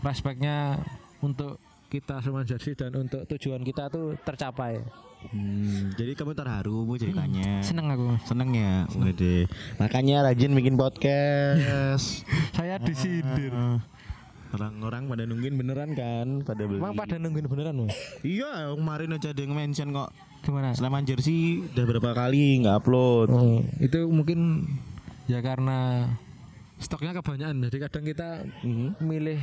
respectnya 0.00 0.80
untuk 1.20 1.60
kita 1.90 2.22
semua 2.22 2.46
jersey 2.46 2.78
dan 2.78 2.94
untuk 2.94 3.26
tujuan 3.26 3.60
kita 3.66 3.90
tuh 3.90 4.14
tercapai. 4.22 4.78
Hmm, 5.20 5.92
jadi 6.00 6.16
kamu 6.16 6.32
terharu 6.32 6.88
bu 6.88 6.96
ceritanya. 6.96 7.60
Seneng 7.60 7.92
aku. 7.92 8.16
Seneng 8.24 8.56
ya, 8.56 8.88
Wede. 8.96 9.44
Makanya 9.76 10.24
rajin 10.24 10.56
bikin 10.56 10.80
podcast. 10.80 12.24
Saya 12.56 12.80
disindir. 12.80 13.52
Ah, 13.52 13.84
Orang-orang 14.50 15.06
pada 15.06 15.22
nungguin 15.28 15.54
beneran 15.60 15.94
kan, 15.94 16.42
pada 16.42 16.66
beli. 16.66 16.82
Emang 16.82 16.96
pada 16.98 17.20
nungguin 17.20 17.46
beneran 17.46 17.86
Mas? 17.86 17.94
Iya, 18.26 18.74
kemarin 18.74 19.14
aja 19.14 19.30
ada 19.30 19.40
yang 19.44 19.54
mention 19.54 19.94
kok. 19.94 20.10
Gimana? 20.42 20.74
Sleman 20.74 21.04
Jersey 21.06 21.68
udah 21.70 21.84
berapa 21.86 22.10
kali 22.16 22.64
nggak 22.64 22.80
upload. 22.82 23.28
Oh, 23.30 23.60
itu 23.78 24.08
mungkin 24.10 24.66
ya 25.30 25.38
karena 25.44 26.10
stoknya 26.80 27.14
kebanyakan. 27.14 27.62
Jadi 27.68 27.76
kadang 27.78 28.02
kita 28.02 28.28
Mhm. 28.60 28.88
milih 28.98 29.38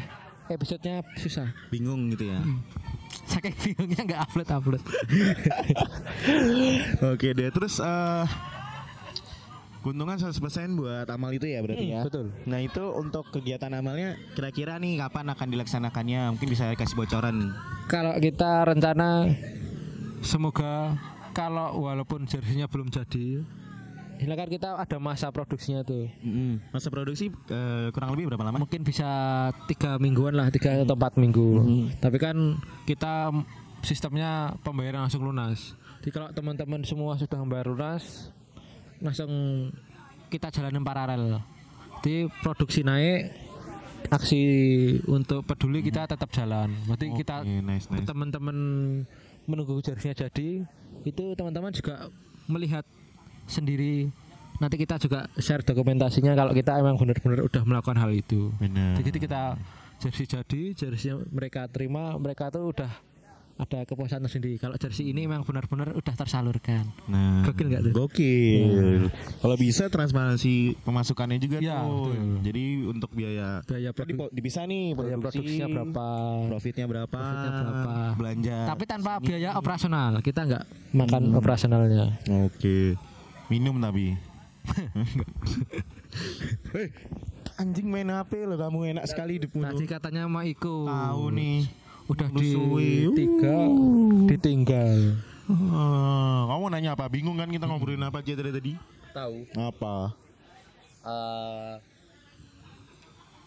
episodenya 0.48 1.03
susah. 1.15 1.48
Bingung 1.70 2.12
gitu 2.12 2.27
ya. 2.27 2.39
Saking 3.25 3.56
bingungnya 3.56 4.01
nggak 4.03 4.22
upload 4.24 4.50
upload. 4.50 4.84
Oke 7.08 7.32
deh, 7.32 7.50
terus 7.50 7.77
eh 7.77 8.25
keuntungan 9.77 10.20
100% 10.20 10.75
buat 10.75 11.08
amal 11.08 11.32
itu 11.32 11.48
ya 11.48 11.63
berarti 11.63 11.86
ya. 11.88 12.03
betul. 12.03 12.34
Nah 12.44 12.60
itu 12.60 12.84
untuk 12.91 13.24
kegiatan 13.32 13.72
amalnya 13.72 14.20
kira-kira 14.34 14.75
nih 14.75 15.00
kapan 15.00 15.32
akan 15.32 15.48
dilaksanakannya? 15.48 16.22
Mungkin 16.36 16.50
bisa 16.50 16.74
kasih 16.74 16.98
bocoran 16.98 17.39
nih. 17.39 17.51
Kalau 17.88 18.13
kita 18.20 18.65
rencana 18.65 19.32
semoga 20.20 20.98
kalau 21.32 21.77
walaupun 21.79 22.25
jersinya 22.25 22.65
belum 22.67 22.89
jadi, 22.89 23.46
silakan 24.18 24.50
kita 24.50 24.70
ada 24.78 24.98
masa 24.98 25.30
produksinya 25.30 25.82
tuh. 25.86 26.10
Masa 26.74 26.90
produksi 26.90 27.30
eh, 27.30 27.88
kurang 27.94 28.14
lebih 28.18 28.34
berapa 28.34 28.46
lama? 28.50 28.66
Mungkin 28.66 28.82
bisa 28.84 29.08
tiga 29.70 30.02
mingguan 30.02 30.36
lah, 30.36 30.50
tiga 30.50 30.74
atau 30.82 30.98
empat 30.98 31.18
minggu. 31.22 31.64
Tapi 32.02 32.18
kan 32.18 32.58
kita 32.90 33.32
sistemnya 33.86 34.58
pembayaran 34.66 35.06
langsung 35.06 35.24
lunas. 35.24 35.78
Jadi 36.02 36.10
kalau 36.14 36.30
teman-teman 36.32 36.82
semua 36.88 37.18
sudah 37.20 37.38
membayar 37.42 37.68
lunas, 37.68 38.32
langsung 39.02 39.32
kita 40.32 40.50
jalanin 40.52 40.84
paralel. 40.84 41.42
Jadi 42.02 42.30
produksi 42.42 42.86
naik, 42.86 43.34
aksi 44.08 44.44
untuk 45.10 45.44
peduli 45.44 45.84
kita 45.84 46.08
tetap 46.08 46.30
jalan. 46.32 46.72
Berarti 46.88 47.06
kita 47.18 47.44
Oke, 47.44 47.60
nice, 47.60 47.90
nice. 47.92 48.08
teman-teman 48.08 48.58
menunggu 49.48 49.80
jersinya 49.84 50.16
jadi, 50.28 50.64
itu 51.04 51.24
teman-teman 51.36 51.72
juga 51.72 52.12
melihat 52.48 52.88
sendiri. 53.48 54.12
Nanti 54.58 54.75
kita 54.75 54.98
juga 54.98 55.30
share 55.36 55.62
dokumentasinya 55.62 56.34
kalau 56.34 56.50
kita 56.50 56.75
emang 56.75 56.94
benar-benar 56.96 57.42
udah 57.42 57.63
melakukan 57.63 57.98
hal 57.98 58.10
itu. 58.10 58.50
Benar. 58.58 58.98
Jadi 58.98 59.18
kita 59.18 59.54
jersey 59.98 60.25
jadi, 60.25 60.62
jersey 60.74 61.13
mereka 61.27 61.66
terima, 61.66 62.13
mereka 62.16 62.50
tuh 62.50 62.70
udah 62.70 62.89
ada 63.56 63.82
kepuasan 63.84 64.22
tersendiri. 64.22 64.58
Kalau 64.58 64.74
jersey 64.75 65.10
ini 65.10 65.25
memang 65.25 65.42
benar-benar 65.42 65.89
udah 65.92 66.13
tersalurkan. 66.16 66.86
Nah, 67.06 67.42
Gokil 67.44 67.66
nggak 67.68 67.82
tuh? 67.86 67.94
Gokil. 67.96 69.10
Kalau 69.36 69.56
bisa 69.56 69.89
transparansi 69.89 70.77
pemasukannya 70.80 71.38
juga 71.38 71.58
Ya, 71.58 71.82
tuh. 71.82 72.13
betul. 72.13 72.22
Jadi 72.44 72.63
untuk 72.84 73.10
biaya 73.12 73.62
Biaya 73.63 73.89
produ- 73.92 74.30
dipisah 74.32 74.66
nih 74.66 74.94
biaya 74.94 75.16
produksi, 75.16 75.38
produksinya 75.38 75.68
berapa? 75.72 76.08
profitnya 76.48 76.86
berapa, 76.86 77.18
Profitnya 77.18 77.51
berapa? 77.60 77.94
belanja. 78.13 78.58
Tapi 78.68 78.84
tanpa 78.86 79.12
biaya 79.18 79.50
operasional, 79.54 80.12
kita 80.20 80.39
nggak 80.46 80.63
makan 80.94 81.22
operasionalnya. 81.32 82.06
Oke. 82.44 82.94
Minum 83.48 83.80
tapi. 83.80 84.20
Hei, 86.75 86.92
anjing 87.56 87.88
main 87.88 88.12
HP 88.12 88.44
lo 88.44 88.60
kamu 88.60 88.92
enak 88.92 89.08
sekali 89.08 89.39
di 89.39 89.48
Tadi 89.48 89.88
katanya 89.88 90.27
sama 90.27 90.44
Iko. 90.44 90.84
Tahu 90.84 91.32
nih. 91.32 91.63
Udah 92.12 92.27
di 92.36 92.51
tiga 93.16 93.58
ditinggal. 94.27 95.16
Ah, 95.48 96.51
kamu 96.51 96.63
nanya 96.75 97.00
apa? 97.00 97.08
Bingung 97.08 97.39
kan 97.39 97.48
kita 97.48 97.63
ngobrolin 97.72 98.04
apa 98.04 98.20
aja 98.20 98.36
dari 98.36 98.51
tadi? 98.51 98.74
Tahu. 99.16 99.36
Apa? 99.56 100.12
eh 101.08 101.80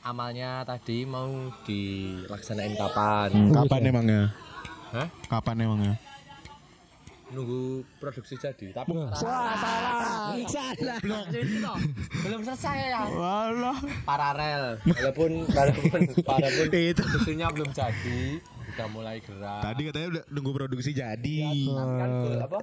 amalnya 0.00 0.64
tadi 0.64 1.04
mau 1.04 1.52
dilaksanain 1.69 2.73
kapan? 2.73 3.28
Hmm, 3.37 3.52
kapan 3.52 3.80
emangnya? 3.92 4.23
Hah? 4.97 5.09
Kapan 5.28 5.69
emangnya? 5.69 5.95
Nunggu 7.30 7.62
produksi 7.96 8.34
jadi. 8.34 8.75
Tapi 8.75 8.90
Salah. 9.12 9.54
belum 12.20 12.40
selesai 12.42 12.76
ya. 12.90 13.02
Walah. 13.06 13.78
Paralel. 14.02 14.82
Walaupun 14.82 15.30
walaupun 15.46 16.00
walaupun 16.20 16.66
Itu. 16.90 17.00
produksinya 17.00 17.46
belum 17.49 17.70
jadi, 17.70 18.20
udah 18.68 18.87
mulai 18.88 19.16
gerak. 19.20 19.62
Tadi 19.62 19.80
katanya 19.84 20.08
udah 20.10 20.25
nunggu 20.28 20.50
produksi 20.52 20.90
jadi. 20.90 21.38
kan 21.70 22.10
ke- 22.20 22.42
apa? 22.42 22.60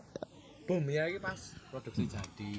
boomnya 0.68 1.08
ini 1.08 1.16
pas 1.18 1.40
produksi 1.72 2.04
jadi 2.06 2.52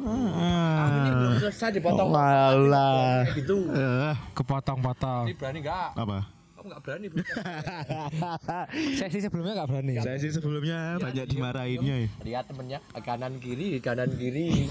Ah. 0.00 0.88
ini 0.88 1.10
belum 1.12 1.32
selesai 1.38 1.68
dipotong 1.70 2.08
Walah. 2.08 3.28
Kayak 3.28 3.36
gitu 3.36 3.56
Eh, 3.68 4.12
Kepotong-potong. 4.32 5.28
ini 5.28 5.36
berani 5.36 5.60
nggak 5.60 6.00
apa? 6.00 6.18
Kamu 6.66 6.74
nggak 6.74 6.82
berani 6.82 7.06
Sesi 8.98 9.18
sebelumnya 9.22 9.52
nggak 9.62 9.68
berani. 9.70 9.92
Saya 10.02 10.18
sih 10.18 10.32
sebelumnya 10.34 10.98
banyak 10.98 11.26
dimarahinnya 11.30 11.96
ya. 12.02 12.08
lihat 12.26 12.44
temennya 12.50 12.78
kanan 13.06 13.38
kiri 13.38 13.78
kanan 13.78 14.10
kiri 14.18 14.66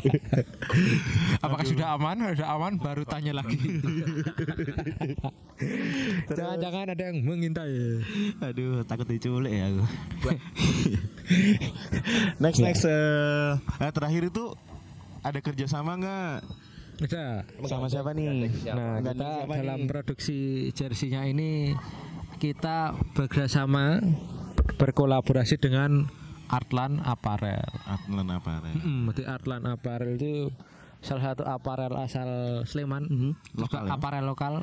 Apakah 1.44 1.64
sudah 1.68 2.00
aman? 2.00 2.32
Sudah 2.32 2.48
aman 2.56 2.72
baru 2.80 3.04
tanya 3.04 3.36
lagi. 3.36 3.60
Jangan-jangan 6.40 6.96
ada 6.96 7.02
yang 7.12 7.20
mengintai. 7.20 8.00
Aduh, 8.40 8.80
takut 8.88 9.04
diculik 9.04 9.52
ya 9.52 9.68
aku. 9.68 9.84
next 12.40 12.60
next 12.64 12.84
eh 12.88 13.60
eh, 13.60 13.92
terakhir 13.92 14.32
itu 14.32 14.56
ada 15.20 15.38
kerjasama 15.44 16.00
nggak 16.00 16.40
Ada. 17.00 17.48
sama 17.64 17.88
siapa 17.88 18.12
nih? 18.12 18.28
Nah, 18.76 19.00
kita 19.00 19.48
dalam 19.48 19.88
produksi 19.88 20.68
jersinya 20.76 21.24
ini 21.24 21.72
kita 22.36 22.92
bekerjasama 23.16 24.04
berkolaborasi 24.76 25.56
dengan 25.56 26.08
Artlan 26.50 27.00
Apparel. 27.00 27.64
Atlan 27.88 28.26
apa? 28.28 28.60
Ren? 28.60 28.76
Hmm, 28.80 29.08
di 29.14 29.22
Artlan 29.24 29.64
Apparel 29.64 30.18
itu 30.20 30.50
salah 31.00 31.32
satu 31.32 31.48
aparel 31.48 31.96
asal 31.96 32.28
Sleman, 32.68 33.08
juga 33.08 33.80
Lokal 33.80 33.82
ya? 33.88 33.90
aparel 33.96 34.24
lokal 34.28 34.54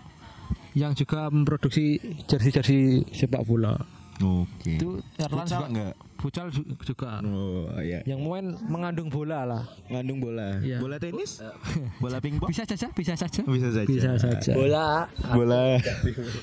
yang 0.77 0.93
juga 0.93 1.33
memproduksi 1.33 1.97
jersey-jersey 2.29 3.09
sepak 3.09 3.41
bola. 3.41 3.73
Oke. 4.21 4.77
Itu 4.77 5.01
Artlan 5.17 5.45
Futsal 5.45 5.57
juga 5.57 5.67
nggak? 5.73 5.95
Futsal 6.17 6.49
ju- 6.49 6.65
juga. 6.81 7.21
Oh 7.21 7.69
iya. 7.77 8.01
Yang 8.03 8.19
main 8.19 8.45
mengandung 8.65 9.07
bola 9.07 9.45
lah. 9.45 9.63
Ngandung 9.87 10.17
bola. 10.17 10.57
Iya. 10.59 10.81
Bola 10.81 10.97
tenis? 10.97 11.45
Bola 12.03 12.17
pingpong? 12.17 12.49
Bisa 12.49 12.65
saja, 12.65 12.89
bisa 12.91 13.13
saja. 13.13 13.41
Bisa 13.45 13.69
saja. 13.69 13.85
Bisa 13.85 14.11
saja. 14.17 14.51
bola 14.53 15.05
Bola 15.29 15.77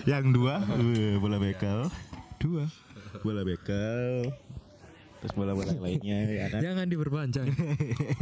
yang 0.07 0.31
dua, 0.31 0.63
eh, 0.79 1.19
bola 1.19 1.37
bekel. 1.37 1.91
Dua. 2.39 2.65
Bola 3.21 3.43
bekel. 3.43 4.31
Terus 5.19 5.33
bola-bola 5.35 5.73
yang 5.73 5.81
lainnya 5.81 6.19
ya 6.29 6.47
kan. 6.53 6.61
Jangan 6.61 6.87
diperpanjang. 6.87 7.49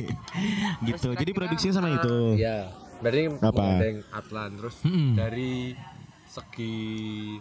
gitu. 0.89 1.09
Jadi 1.13 1.31
produksinya 1.35 1.75
sama 1.77 1.91
itu. 1.93 2.39
ya 2.39 2.71
berarti 3.03 3.23
Apa? 3.43 3.63
Atlan 4.15 4.55
terus 4.55 4.79
Mm-mm. 4.87 5.19
dari 5.19 5.75
segi 6.31 7.35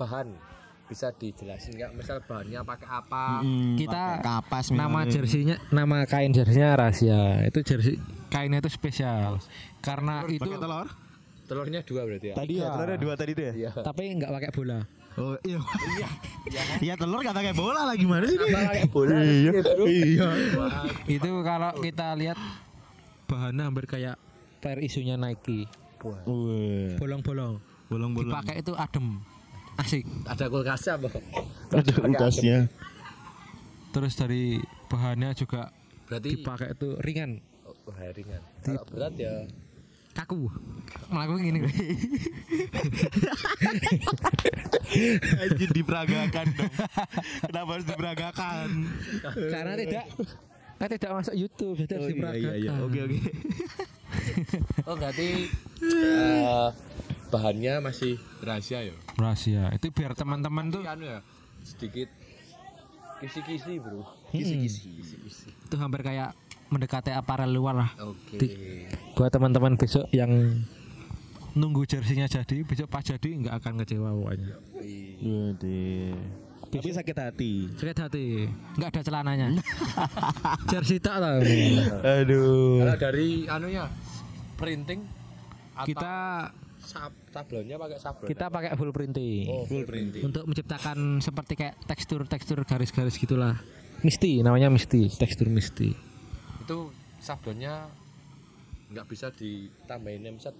bahan 0.00 0.32
bisa 0.88 1.12
dijelasin 1.12 1.72
nggak 1.74 1.92
misal 1.94 2.16
bahannya 2.22 2.60
pakai 2.62 2.88
apa 2.88 3.24
Hmm, 3.38 3.76
Kita 3.76 3.92
pakai 4.16 4.24
kapas 4.24 4.66
nama 4.70 4.82
misalnya. 4.98 5.12
jersinya, 5.12 5.56
nama 5.70 5.96
kain 6.02 6.32
jersinya 6.32 6.68
rahasia. 6.74 7.44
Itu 7.44 7.60
jersey 7.60 8.00
kainnya 8.26 8.58
itu 8.58 8.68
spesial. 8.68 9.36
Karena 9.78 10.24
itu 10.26 10.40
Pakai 10.40 10.58
telur? 10.58 10.88
telurnya 11.44 11.80
dua 11.80 12.04
berarti 12.04 12.26
ya 12.26 12.34
Tadi 12.34 12.54
ya, 12.56 12.68
telurnya 12.70 12.98
dua 12.98 13.14
tadi 13.14 13.32
tuh 13.32 13.40
ya? 13.42 13.52
iya 13.54 13.70
tapi 13.74 14.02
nggak 14.10 14.30
pakai 14.30 14.50
bola. 14.50 14.78
Oh 15.14 15.34
iya. 15.42 15.58
Iya 16.84 16.94
telur 16.94 17.20
kata 17.20 17.38
kayak 17.38 17.54
bola 17.54 17.82
lah 17.82 17.94
gimana 17.94 18.24
sih? 18.24 18.38
pakai 18.38 18.86
bola 18.86 19.16
Iya. 19.18 19.50
Iya. 19.84 20.28
itu 21.06 21.30
kalau 21.42 21.72
kita 21.78 22.14
lihat 22.14 22.38
bahannya 23.24 23.62
hampir 23.62 23.84
kayak 23.84 24.16
pair 24.58 24.78
isunya 24.78 25.14
Nike. 25.14 25.68
Bolong-bolong. 26.96 27.60
Bolong-bolong. 27.88 28.30
Dipakai 28.30 28.60
itu 28.60 28.72
adem. 28.72 29.20
Asik. 29.78 30.04
ada 30.26 30.44
kulkasnya 30.50 30.98
apa 30.98 31.08
Ada 31.70 31.92
kulkasnya. 31.94 32.58
Terus 33.94 34.12
dari 34.18 34.58
bahannya 34.90 35.32
juga 35.38 35.70
berarti 36.08 36.28
dipakai 36.40 36.72
itu 36.72 36.96
ringan, 37.04 37.38
oh, 37.68 37.76
ringan 37.94 38.40
kalau 38.64 38.84
berat 38.88 39.14
ya 39.20 39.44
kaku. 40.18 40.50
Melakukan 41.14 41.46
gini. 41.46 41.60
Anjir 45.46 45.70
diperagakan 45.70 46.46
dong. 46.58 46.72
Kenapa 47.46 47.70
harus 47.70 47.86
diperagakan? 47.86 48.66
Karena 49.22 49.78
tidak 49.78 50.04
Kan 50.78 50.86
tidak 50.94 51.10
masuk 51.10 51.34
YouTube, 51.34 51.74
jadi 51.74 51.98
harus 51.98 52.06
Oh, 52.06 52.14
iya, 52.14 52.30
iya, 52.38 52.54
iya. 52.54 52.70
diperagakan. 52.70 52.86
Oke 52.86 52.98
oke. 53.02 53.18
oh 54.88 54.94
berarti 54.94 55.28
eh, 55.82 56.66
bahannya 57.28 57.80
masih 57.80 58.12
rahasia 58.38 58.82
ya 58.82 58.96
Rahasia. 59.14 59.68
Itu 59.70 59.88
biar 59.88 60.12
teman-teman 60.12 60.68
tuh 60.68 60.80
kan 60.80 60.96
ya 60.96 61.20
sedikit 61.60 62.08
kisi-kisi 63.18 63.76
bro 63.76 64.06
Kisi-kisi. 64.28 64.88
itu 65.60 65.74
hampir 65.74 66.00
kayak 66.00 66.32
mendekati 66.68 67.10
aparel 67.10 67.48
luar 67.48 67.74
lah. 67.76 67.90
oke 67.98 68.36
Di- 68.36 68.86
Buat 69.12 69.30
teman-teman 69.30 69.74
besok 69.74 70.06
yang 70.10 70.30
nunggu 71.52 71.82
jersinya 71.82 72.24
jadi, 72.24 72.62
besok 72.62 72.86
pas 72.86 73.00
jadi 73.00 73.28
nggak 73.36 73.54
akan 73.56 73.72
kecewa 73.82 74.08
pokoknya. 74.14 74.48
Waduh. 75.18 76.14
Tapi 76.68 76.88
sakit 76.92 77.16
hati. 77.16 77.52
Sakit 77.74 77.98
hati, 77.98 78.26
nggak 78.76 78.88
ada 78.92 79.00
celananya. 79.02 79.46
Jersey 80.70 81.00
tak 81.00 81.18
tau. 81.18 81.40
Aduh. 82.04 82.84
kalau 82.84 82.96
dari 83.00 83.28
anunya 83.44 83.88
printing 84.54 85.00
atau 85.72 85.88
Kita 85.88 86.14
sab 86.88 87.12
sablonnya 87.28 87.76
pakai 87.76 87.98
sablon 88.00 88.26
kita 88.26 88.48
pakai 88.48 88.72
full 88.72 88.90
printing 88.90 89.46
oh, 89.46 89.68
full 89.68 89.84
printing 89.84 90.24
untuk 90.24 90.48
menciptakan 90.48 91.20
seperti 91.20 91.52
kayak 91.54 91.76
tekstur-tekstur 91.84 92.58
garis-garis 92.64 93.14
gitulah. 93.14 93.60
Misti 94.00 94.40
namanya 94.40 94.70
misti, 94.70 95.10
tekstur 95.10 95.50
misti. 95.50 95.90
itu 96.62 96.78
sablonnya 97.18 97.90
nggak 98.88 99.04
bisa 99.04 99.28
ditambahin 99.28 100.24
nemset 100.24 100.56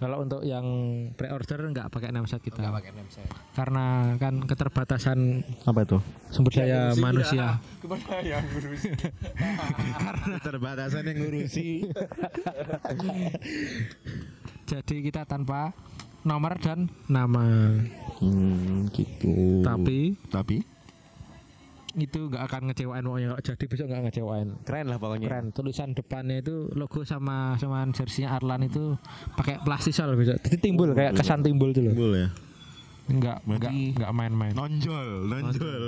Kalau 0.00 0.18
untuk 0.18 0.42
yang 0.42 0.66
pre-order 1.14 1.62
nggak 1.70 1.86
pakai 1.86 2.10
namset 2.10 2.42
kita. 2.42 2.58
nggak 2.58 2.74
pakai 2.74 2.90
nemset 2.90 3.22
Karena 3.54 4.18
kan 4.18 4.42
keterbatasan 4.42 5.46
Apa 5.62 5.86
itu? 5.86 6.02
sumber 6.34 6.50
daya 6.50 6.90
manusia. 6.98 7.62
kepada 7.84 8.18
yang 8.18 8.42
ngurus 8.50 8.82
Keterbatasan 10.42 11.06
yang 11.06 11.18
ngurusi. 11.22 11.86
Jadi 14.66 15.02
kita 15.02 15.26
tanpa 15.26 15.74
nomor 16.22 16.54
dan 16.62 16.86
nama. 17.10 17.74
Hmm, 18.22 18.86
gitu. 18.94 19.62
Tapi 19.66 20.14
tapi 20.30 20.62
itu 21.92 22.24
nggak 22.24 22.48
akan 22.48 22.72
ngecewain 22.72 23.04
pokoknya 23.04 23.28
kalau 23.36 23.42
jadi 23.44 23.64
besok 23.68 23.86
nggak 23.92 24.02
ngecewain. 24.08 24.48
keren 24.64 24.86
lah 24.88 24.96
pokoknya. 24.96 25.26
Keren. 25.28 25.46
Tulisan 25.52 25.92
depannya 25.92 26.40
itu 26.40 26.72
logo 26.72 27.04
sama 27.04 27.60
sama 27.60 27.84
jersinya 27.92 28.32
Arlan 28.32 28.64
itu 28.64 28.96
pakai 29.36 29.60
plastisol 29.60 30.16
besok. 30.16 30.40
Jadi 30.40 30.56
timbul 30.56 30.96
kayak 30.96 31.20
kesan 31.20 31.44
timbul 31.44 31.74
tuh 31.76 31.84
loh. 31.84 31.92
Boleh 31.92 32.24
ya. 32.24 32.28
Enggak 33.12 33.38
Berarti- 33.44 33.66
enggak 33.66 33.72
enggak 33.98 34.12
main-main. 34.14 34.52
Nonjol, 34.56 35.08
nonjol. 35.28 35.84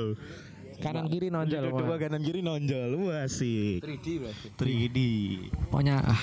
Kanan 0.83 1.07
kiri 1.09 1.31
nonjol. 1.31 1.71
Dua 1.71 1.97
kanan 1.97 2.21
kiri 2.21 2.43
nonjol. 2.43 2.91
Wah, 3.01 3.25
asik. 3.25 3.81
3D 3.81 4.07
berarti 4.21 4.47
3D. 4.59 4.99
Pokoknya 5.71 6.03
ah. 6.03 6.23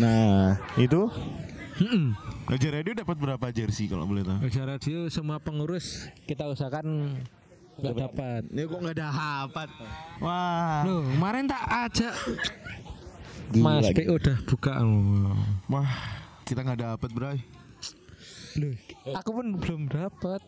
Nah, 0.00 0.56
itu 0.78 1.10
Raja 2.46 2.68
Radio 2.72 2.92
dapat 2.96 3.16
berapa 3.20 3.46
jersey 3.52 3.84
kalau 3.84 4.08
boleh 4.08 4.24
tahu? 4.24 4.38
Raja 4.48 4.62
Radio 4.64 5.12
semua 5.12 5.36
pengurus 5.36 6.08
kita 6.24 6.48
usahakan 6.48 7.20
nggak 7.76 7.94
dapat. 8.00 8.42
Ini 8.48 8.64
kok 8.64 8.80
nggak 8.80 8.98
dapat? 8.98 9.68
Wah. 10.24 10.80
Loh, 10.88 11.04
kemarin 11.12 11.44
tak 11.44 11.64
ajak 11.84 12.14
Gila, 13.52 13.78
Mas. 13.78 13.92
PO 13.92 14.16
udah 14.16 14.38
buka. 14.48 14.72
Wah, 15.68 15.90
kita 16.48 16.64
nggak 16.64 16.80
dapat, 16.82 17.10
Bray. 17.12 17.38
Loh, 18.56 18.74
aku 19.12 19.30
pun 19.36 19.46
belum 19.60 19.82
dapat. 19.92 20.40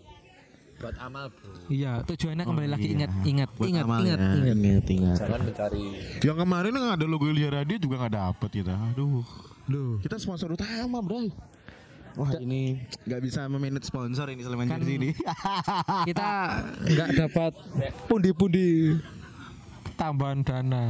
Buat 0.79 0.95
amal 0.97 1.27
bro 1.29 1.51
Iya, 1.67 1.93
tujuannya 2.05 2.45
kembali 2.45 2.67
Oh, 2.67 2.73
lagi 2.73 2.85
iya. 2.85 2.95
ingat, 2.95 3.11
ingat, 3.25 3.51
Buat 3.53 3.69
ingat, 3.69 3.85
amal 3.85 3.99
ingat, 4.01 4.19
ya. 4.19 4.31
ingat. 4.31 4.57
ingat, 4.57 4.87
ingat. 4.89 5.17
jangan 5.19 5.41
mencari 5.43 5.85
Yang 6.21 6.37
kemarin 6.39 6.73
yang 6.73 6.89
ada 6.89 7.05
logo 7.05 7.27
Ilya 7.27 7.49
Radio 7.53 7.77
juga 7.77 7.95
nggak 7.99 8.15
dapat 8.15 8.51
kita. 8.53 8.75
Aduh. 8.89 9.27
Loh, 9.69 9.99
Kita 9.99 10.17
sponsor 10.17 10.49
utama, 10.49 10.99
Bray. 10.99 11.29
Wah, 12.15 12.35
ini 12.37 12.79
nggak 13.05 13.21
bisa 13.21 13.47
memanage 13.47 13.85
sponsor 13.85 14.27
ini 14.29 14.41
Sleman 14.41 14.67
Kan- 14.67 14.81
Jersey 14.81 14.97
ini. 14.97 15.11
kita 16.09 16.31
nggak 16.85 17.09
dapat 17.17 17.53
pundi-pundi 18.07 18.97
tambahan 19.95 20.41
dana. 20.41 20.85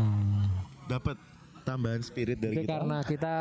dapat 0.85 1.17
tambahan 1.63 2.01
spirit 2.01 2.39
dari 2.39 2.55
Itu 2.55 2.65
kita. 2.65 2.73
karena 2.75 2.99
kita 3.03 3.35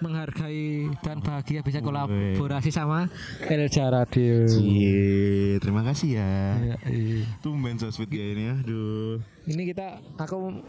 menghargai 0.00 0.88
dan 1.00 1.20
bahagia 1.20 1.60
bisa 1.60 1.78
kolaborasi 1.78 2.72
sama 2.72 3.06
Elja 3.44 3.88
Radio. 3.88 4.48
Cie, 4.48 5.60
terima 5.60 5.84
kasih 5.84 6.16
ya. 6.16 6.32
Iya, 6.56 6.76
iya. 6.88 7.24
Tumben 7.40 7.76
so 7.76 7.92
sweet 7.92 8.08
dia 8.08 8.24
ini, 8.32 8.48
aduh. 8.48 9.20
Ini 9.44 9.62
kita 9.70 10.00
aku 10.16 10.60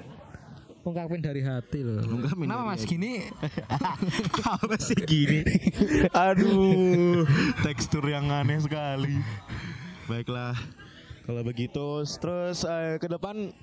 ungkapin 0.81 1.21
dari 1.21 1.41
hati 1.41 1.79
loh. 1.81 2.01
Ungkapin 2.03 2.45
Kenapa 2.49 2.63
Mas 2.67 2.83
hati. 2.83 2.91
gini? 2.97 3.13
Apa 4.61 4.75
sih 4.77 4.97
gini? 4.99 5.39
Aduh, 6.11 7.23
tekstur 7.61 8.03
yang 8.05 8.27
aneh 8.29 8.59
sekali. 8.59 9.15
Baiklah, 10.09 10.57
Kalau 11.21 11.45
begitu 11.45 12.03
terus 12.19 12.65
eh, 12.65 12.97
ke 12.97 13.07
depan 13.07 13.53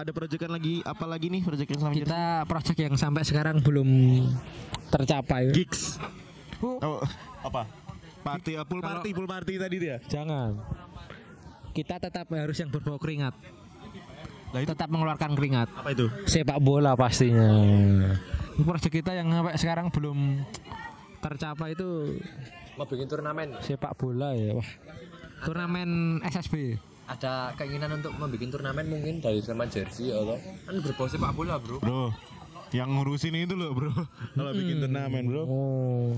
ada 0.00 0.10
proyekan 0.10 0.50
lagi 0.50 0.80
apa 0.80 1.04
lagi 1.04 1.28
nih 1.28 1.40
proyekan 1.40 1.76
selama 1.76 1.94
Kita 1.94 2.22
project 2.44 2.78
yang 2.78 2.94
sampai 2.94 3.22
sekarang 3.22 3.60
belum 3.60 3.88
tercapai. 4.88 5.52
gigs. 5.52 6.00
Oh, 6.60 7.00
apa? 7.40 7.64
Party, 8.20 8.52
uh, 8.52 8.64
pool 8.64 8.80
party, 8.80 9.10
pool 9.12 9.24
party 9.24 9.56
tadi 9.56 9.76
dia. 9.78 9.96
Jangan. 10.06 10.60
Kita 11.70 11.96
tetap 11.96 12.28
harus 12.28 12.52
yang 12.54 12.68
berbau 12.68 12.96
keringat. 12.96 13.32
Lah 14.50 14.60
itu 14.60 14.68
Tetap 14.68 14.90
mengeluarkan 14.90 15.32
keringat. 15.32 15.70
apa 15.70 15.88
itu? 15.90 16.10
Sepak 16.26 16.58
bola 16.58 16.92
pastinya. 16.92 17.48
Ini 18.50 18.64
Project 18.66 18.92
kita 18.92 19.14
yang 19.14 19.30
sampai 19.30 19.54
sekarang 19.56 19.86
belum 19.88 20.42
tercapai 21.18 21.72
itu 21.72 22.18
Mau 22.74 22.84
bikin 22.84 23.06
turnamen. 23.06 23.56
sepak 23.60 23.94
bola 23.94 24.34
ya. 24.34 24.58
Wah. 24.58 24.68
Turnamen 25.40 26.20
SSB. 26.20 26.76
Ada 27.10 27.58
keinginan 27.58 27.98
untuk 27.98 28.14
membuat 28.14 28.46
turnamen 28.54 28.86
mungkin 28.86 29.18
dari 29.18 29.42
Sleman 29.42 29.66
Jersey 29.66 30.14
atau 30.14 30.38
kan 30.38 30.74
berbau 30.78 31.10
sepak 31.10 31.34
bola 31.34 31.58
bro. 31.58 31.82
Bro, 31.82 32.14
yang 32.70 32.94
ngurusin 32.94 33.34
itu 33.34 33.58
loh, 33.58 33.74
Bro. 33.74 33.90
Kalau 34.38 34.52
bikin 34.54 34.78
turnamen, 34.78 35.26
Bro. 35.26 35.42
Oh. 35.42 36.14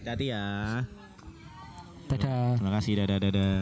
Hati 0.00 0.32
ya. 0.32 0.80
Dadah. 2.06 2.56
Terima 2.56 2.72
kasih, 2.80 2.92
dadah, 3.04 3.18
dadah. 3.20 3.56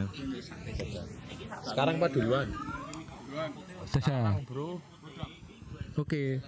Sekarang 1.66 1.98
apa 1.98 2.06
duluan? 2.14 2.46
Dadah. 3.90 4.38
Bro. 4.46 4.78
Oke. 5.98 6.38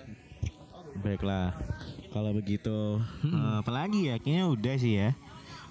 Baiklah. 1.02 1.58
Kalau 2.14 2.30
begitu, 2.30 3.02
eh, 3.26 3.54
apalagi 3.60 4.14
ya? 4.14 4.16
Kayaknya 4.22 4.44
udah 4.46 4.74
sih 4.78 4.94
ya. 4.94 5.10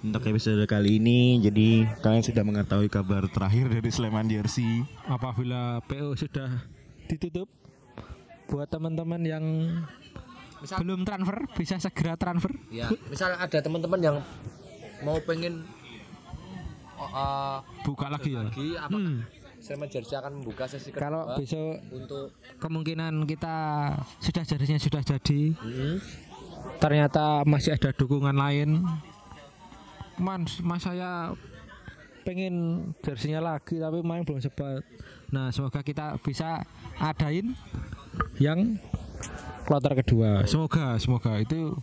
Untuk 0.06 0.22
episode 0.24 0.62
kali 0.66 1.02
ini, 1.02 1.20
jadi 1.40 1.68
kalian 2.00 2.22
sudah 2.22 2.44
mengetahui 2.44 2.86
kabar 2.88 3.26
terakhir 3.28 3.66
dari 3.68 3.90
Sleman 3.90 4.30
Jersey. 4.30 4.86
Apabila 5.04 5.82
PO 5.82 6.14
sudah 6.14 6.62
ditutup 7.08 7.50
buat 8.46 8.70
teman-teman 8.70 9.18
yang 9.20 9.44
Misal 10.56 10.78
belum 10.80 11.02
transfer 11.04 11.38
bisa 11.52 11.76
segera 11.80 12.14
transfer. 12.16 12.54
ya, 12.70 12.88
misal 13.08 13.34
ada 13.34 13.58
teman-teman 13.58 13.98
yang 14.00 14.18
mau 15.02 15.18
pengen 15.20 15.66
uh, 16.96 17.66
Buka 17.82 18.06
lagi 18.08 18.32
ya. 18.32 18.46
lagi 18.46 18.78
apa 18.78 18.94
Hmm. 18.94 19.26
Sleman 19.58 19.90
Jersey 19.90 20.14
akan 20.14 20.32
membuka 20.38 20.70
sesi 20.70 20.94
kedua 20.94 21.02
Kalau 21.02 21.24
besok 21.36 21.82
untuk 21.90 22.26
kemungkinan 22.56 23.26
kita 23.26 23.56
sudah 24.22 24.44
jadinya 24.44 24.78
sudah 24.78 25.02
jadi 25.04 25.42
Hmm. 25.56 25.98
ternyata 26.78 27.42
masih 27.44 27.74
ada 27.74 27.90
dukungan 27.92 28.34
lain 28.34 28.86
man 30.22 30.48
mas 30.64 30.84
saya 30.84 31.36
pengen 32.26 32.90
jersinya 33.06 33.54
lagi 33.54 33.78
tapi 33.78 34.02
main 34.02 34.26
belum 34.26 34.42
sempat. 34.42 34.82
Nah 35.30 35.54
semoga 35.54 35.86
kita 35.86 36.18
bisa 36.22 36.66
adain 36.98 37.54
yang 38.42 38.82
kloter 39.70 39.94
kedua. 40.02 40.44
Semoga 40.50 40.98
semoga. 40.98 41.38
Itu 41.38 41.78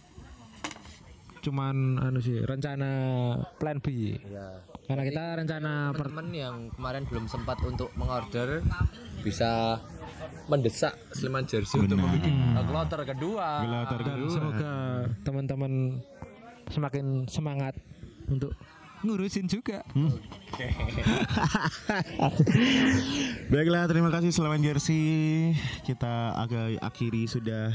cuman 1.42 1.98
anu 1.98 2.22
sih 2.22 2.42
rencana 2.42 2.90
plan 3.58 3.78
B. 3.78 4.18
Ya 4.26 4.62
karena 4.86 5.02
kita 5.06 5.24
rencana 5.38 5.72
per- 5.94 6.10
teman-teman 6.10 6.28
yang 6.34 6.56
kemarin 6.74 7.02
belum 7.06 7.24
sempat 7.30 7.58
untuk 7.62 7.94
mengorder 7.94 8.60
bisa 9.22 9.78
mendesak 10.50 10.98
Sleman 11.14 11.46
Jersey 11.46 11.78
untuk 11.78 12.02
membuat 12.02 12.26
kloter 12.66 13.00
kedua. 13.14 13.48
Kloter 13.62 14.00
kedua. 14.02 14.30
semoga 14.30 14.72
teman-teman 15.22 15.72
semakin 16.70 17.06
semangat 17.30 17.74
untuk 18.32 18.56
ngurusin 19.02 19.50
juga 19.50 19.82
Baiklah, 23.52 23.90
terima 23.90 24.08
kasih 24.14 24.30
Sleman 24.30 24.62
Jersey. 24.62 25.52
Kita 25.82 26.38
agak 26.38 26.78
akhiri 26.78 27.26
sudah 27.26 27.74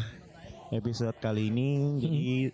episode 0.72 1.16
kali 1.20 1.52
ini. 1.52 2.00
Jadi 2.00 2.54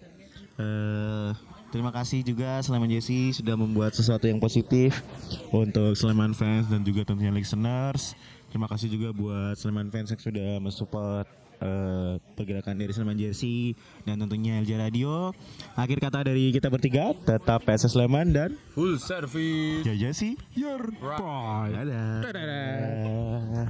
eh, 0.58 1.30
terima 1.70 1.92
kasih 1.94 2.26
juga 2.26 2.62
Sleman 2.66 2.90
Jersey 2.90 3.36
sudah 3.36 3.54
membuat 3.54 3.94
sesuatu 3.94 4.26
yang 4.26 4.42
positif 4.42 5.06
untuk 5.54 5.94
Sleman 5.94 6.34
fans 6.34 6.68
dan 6.72 6.82
juga 6.82 7.06
tentunya 7.06 7.32
listeners. 7.32 8.18
Terima 8.50 8.70
kasih 8.70 8.90
juga 8.90 9.10
buat 9.14 9.54
Sleman 9.58 9.90
fans 9.94 10.14
yang 10.14 10.22
sudah 10.22 10.50
mensupport 10.62 11.43
eh, 11.62 12.14
pergerakan 12.34 12.80
dari 12.80 12.92
Sleman 12.94 13.20
Jersey 13.20 13.78
dan 14.08 14.22
tentunya 14.22 14.62
LJ 14.64 14.72
Radio. 14.80 15.36
Akhir 15.78 16.00
kata 16.00 16.26
dari 16.26 16.50
kita 16.56 16.72
bertiga, 16.72 17.14
tetap 17.26 17.66
PSS 17.68 17.94
Sleman 17.98 18.34
dan 18.34 18.50
Full 18.74 18.98
service. 18.98 19.86
Ya 19.86 19.94
Jersey. 19.94 20.40
your 20.58 20.82
boy 21.02 21.70
Dadah. 21.70 22.26
Dadah. 22.26 23.68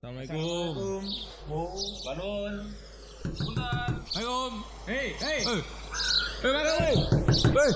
Assalamualaikum. 0.00 1.02
Bangun. 2.08 2.54
Sebentar. 3.36 3.88
Assalamualaikum. 4.00 4.52
Hei, 4.88 5.12
hei. 5.20 5.40
Eh, 5.44 5.60
eh, 6.40 6.52
mana, 6.56 6.72
weh? 7.52 7.72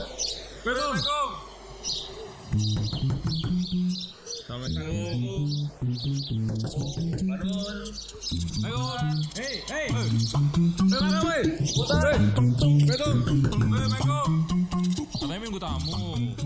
Tamu. 15.65 16.44